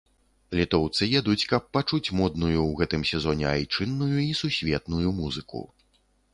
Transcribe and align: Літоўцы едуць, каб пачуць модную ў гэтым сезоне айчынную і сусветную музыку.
Літоўцы 0.59 1.09
едуць, 1.19 1.47
каб 1.51 1.67
пачуць 1.77 2.13
модную 2.21 2.51
ў 2.53 2.69
гэтым 2.81 3.05
сезоне 3.11 3.47
айчынную 3.53 4.13
і 4.25 4.29
сусветную 4.43 5.09
музыку. 5.23 5.67